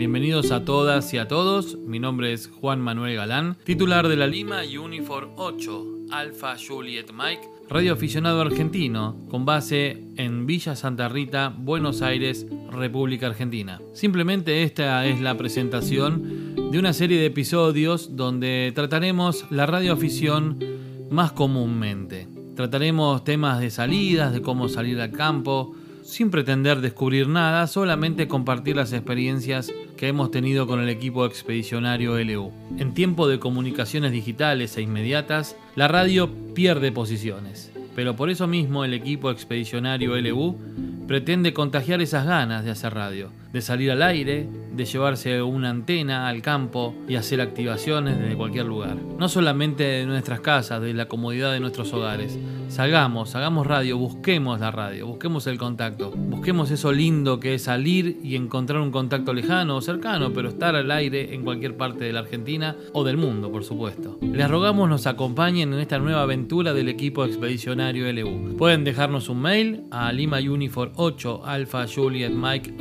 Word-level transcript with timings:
Bienvenidos 0.00 0.50
a 0.50 0.64
todas 0.64 1.12
y 1.12 1.18
a 1.18 1.28
todos. 1.28 1.76
Mi 1.76 1.98
nombre 1.98 2.32
es 2.32 2.48
Juan 2.48 2.80
Manuel 2.80 3.16
Galán, 3.16 3.58
titular 3.64 4.08
de 4.08 4.16
la 4.16 4.26
Lima 4.26 4.62
Unifor 4.62 5.28
8, 5.36 6.06
Alpha 6.10 6.56
Juliet 6.56 7.12
Mike, 7.12 7.46
radioaficionado 7.68 8.40
argentino, 8.40 9.18
con 9.28 9.44
base 9.44 10.02
en 10.16 10.46
Villa 10.46 10.74
Santa 10.74 11.10
Rita, 11.10 11.54
Buenos 11.54 12.00
Aires, 12.00 12.46
República 12.70 13.26
Argentina. 13.26 13.78
Simplemente 13.92 14.62
esta 14.62 15.04
es 15.04 15.20
la 15.20 15.36
presentación 15.36 16.70
de 16.72 16.78
una 16.78 16.94
serie 16.94 17.20
de 17.20 17.26
episodios 17.26 18.16
donde 18.16 18.72
trataremos 18.74 19.44
la 19.50 19.66
radioafición 19.66 20.64
más 21.10 21.32
comúnmente. 21.32 22.26
Trataremos 22.56 23.22
temas 23.22 23.60
de 23.60 23.68
salidas, 23.68 24.32
de 24.32 24.40
cómo 24.40 24.70
salir 24.70 24.98
al 24.98 25.12
campo, 25.12 25.74
sin 26.10 26.30
pretender 26.30 26.80
descubrir 26.80 27.28
nada, 27.28 27.66
solamente 27.68 28.26
compartir 28.26 28.74
las 28.74 28.92
experiencias 28.92 29.72
que 29.96 30.08
hemos 30.08 30.32
tenido 30.32 30.66
con 30.66 30.80
el 30.80 30.88
equipo 30.88 31.24
expedicionario 31.24 32.18
LU. 32.18 32.50
En 32.78 32.94
tiempo 32.94 33.28
de 33.28 33.38
comunicaciones 33.38 34.10
digitales 34.10 34.76
e 34.76 34.82
inmediatas, 34.82 35.56
la 35.76 35.86
radio 35.86 36.28
pierde 36.52 36.90
posiciones, 36.90 37.70
pero 37.94 38.16
por 38.16 38.28
eso 38.28 38.48
mismo 38.48 38.84
el 38.84 38.92
equipo 38.92 39.30
expedicionario 39.30 40.16
LU 40.16 40.58
pretende 41.06 41.52
contagiar 41.52 42.00
esas 42.00 42.26
ganas 42.26 42.64
de 42.64 42.72
hacer 42.72 42.92
radio, 42.92 43.30
de 43.52 43.60
salir 43.60 43.90
al 43.90 44.02
aire, 44.02 44.46
de 44.72 44.84
llevarse 44.84 45.42
una 45.42 45.70
antena 45.70 46.28
al 46.28 46.42
campo 46.42 46.94
y 47.08 47.16
hacer 47.16 47.40
activaciones 47.40 48.18
desde 48.18 48.36
cualquier 48.36 48.66
lugar. 48.66 48.96
No 48.96 49.28
solamente 49.28 49.84
de 49.84 50.06
nuestras 50.06 50.40
casas, 50.40 50.80
de 50.80 50.94
la 50.94 51.08
comodidad 51.08 51.52
de 51.52 51.60
nuestros 51.60 51.92
hogares. 51.92 52.38
Salgamos, 52.68 53.34
hagamos 53.34 53.66
radio, 53.66 53.98
busquemos 53.98 54.60
la 54.60 54.70
radio, 54.70 55.08
busquemos 55.08 55.46
el 55.48 55.58
contacto, 55.58 56.12
busquemos 56.12 56.70
eso 56.70 56.92
lindo 56.92 57.40
que 57.40 57.54
es 57.54 57.62
salir 57.62 58.20
y 58.22 58.36
encontrar 58.36 58.80
un 58.80 58.92
contacto 58.92 59.34
lejano 59.34 59.76
o 59.76 59.80
cercano, 59.80 60.32
pero 60.32 60.48
estar 60.48 60.76
al 60.76 60.90
aire 60.92 61.34
en 61.34 61.42
cualquier 61.42 61.76
parte 61.76 62.04
de 62.04 62.12
la 62.12 62.20
Argentina 62.20 62.76
o 62.92 63.02
del 63.02 63.16
mundo, 63.16 63.50
por 63.50 63.64
supuesto. 63.64 64.18
Les 64.22 64.48
rogamos 64.48 64.88
nos 64.88 65.08
acompañen 65.08 65.72
en 65.72 65.80
esta 65.80 65.98
nueva 65.98 66.22
aventura 66.22 66.72
del 66.72 66.88
equipo 66.88 67.24
expedicionario 67.24 68.10
LU. 68.12 68.56
Pueden 68.56 68.84
dejarnos 68.84 69.28
un 69.28 69.40
mail 69.40 69.82
a 69.90 70.12
limaunifor8 70.12 71.40
alfa 71.44 71.86
juliet 71.88 72.30
mike 72.30 72.74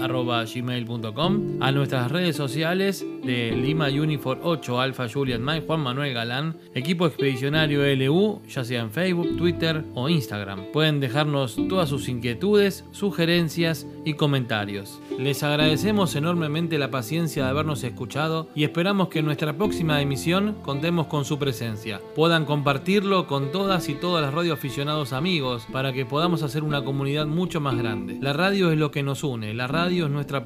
gmail.com 0.59 1.61
a 1.61 1.71
nuestras 1.71 2.11
redes 2.11 2.35
sociales 2.35 3.05
de 3.23 3.51
Lima 3.51 3.87
Unifor 3.87 4.39
8 4.43 4.79
Alpha 4.79 5.07
Juliet 5.09 5.39
Mike 5.39 5.65
Juan 5.65 5.81
Manuel 5.81 6.13
Galán, 6.13 6.57
equipo 6.73 7.05
expedicionario 7.05 7.83
LU, 7.95 8.41
ya 8.47 8.63
sea 8.63 8.81
en 8.81 8.91
Facebook, 8.91 9.37
Twitter 9.37 9.83
o 9.93 10.09
Instagram. 10.09 10.71
Pueden 10.71 10.99
dejarnos 10.99 11.57
todas 11.67 11.89
sus 11.89 12.09
inquietudes, 12.09 12.85
sugerencias 12.91 13.87
y 14.05 14.13
comentarios. 14.13 15.01
Les 15.17 15.43
agradecemos 15.43 16.15
enormemente 16.15 16.77
la 16.77 16.91
paciencia 16.91 17.43
de 17.43 17.49
habernos 17.49 17.83
escuchado 17.83 18.49
y 18.55 18.63
esperamos 18.63 19.09
que 19.09 19.19
en 19.19 19.25
nuestra 19.25 19.57
próxima 19.57 20.01
emisión 20.01 20.55
contemos 20.61 21.07
con 21.07 21.25
su 21.25 21.37
presencia. 21.37 21.99
Puedan 22.15 22.45
compartirlo 22.45 23.27
con 23.27 23.51
todas 23.51 23.89
y 23.89 23.95
todas 23.95 24.23
las 24.23 24.33
radioaficionados 24.33 25.13
amigos 25.13 25.67
para 25.71 25.93
que 25.93 26.05
podamos 26.05 26.43
hacer 26.43 26.63
una 26.63 26.83
comunidad 26.83 27.27
mucho 27.27 27.59
más 27.59 27.77
grande. 27.77 28.17
La 28.21 28.33
radio 28.33 28.71
es 28.71 28.77
lo 28.77 28.91
que 28.91 29.03
nos 29.03 29.23
une, 29.23 29.53
la 29.53 29.67
radio 29.67 30.05
es 30.05 30.11
nuestra 30.11 30.43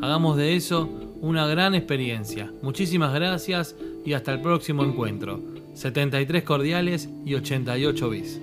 Hagamos 0.00 0.36
de 0.36 0.56
eso 0.56 0.88
una 1.20 1.46
gran 1.46 1.74
experiencia. 1.74 2.52
Muchísimas 2.62 3.14
gracias 3.14 3.76
y 4.04 4.14
hasta 4.14 4.32
el 4.32 4.40
próximo 4.40 4.84
encuentro. 4.84 5.40
73 5.74 6.42
cordiales 6.42 7.08
y 7.24 7.34
88 7.34 8.10
bis. 8.10 8.40